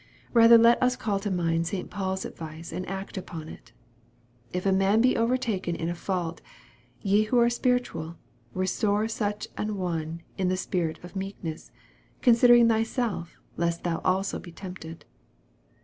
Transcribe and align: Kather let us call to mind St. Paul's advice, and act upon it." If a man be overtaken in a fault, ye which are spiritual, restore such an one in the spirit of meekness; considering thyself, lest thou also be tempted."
Kather 0.33 0.59
let 0.59 0.81
us 0.81 0.95
call 0.95 1.19
to 1.19 1.29
mind 1.29 1.67
St. 1.67 1.91
Paul's 1.91 2.25
advice, 2.25 2.71
and 2.73 2.89
act 2.89 3.17
upon 3.17 3.47
it." 3.47 3.71
If 4.51 4.65
a 4.65 4.71
man 4.71 4.99
be 4.99 5.15
overtaken 5.15 5.75
in 5.75 5.89
a 5.89 5.93
fault, 5.93 6.41
ye 7.03 7.21
which 7.25 7.33
are 7.33 7.49
spiritual, 7.51 8.15
restore 8.55 9.07
such 9.07 9.47
an 9.59 9.77
one 9.77 10.23
in 10.39 10.47
the 10.49 10.57
spirit 10.57 10.97
of 11.03 11.15
meekness; 11.15 11.69
considering 12.23 12.67
thyself, 12.67 13.37
lest 13.57 13.83
thou 13.83 13.99
also 14.03 14.39
be 14.39 14.51
tempted." 14.51 15.05